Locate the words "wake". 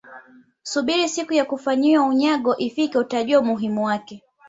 3.85-4.23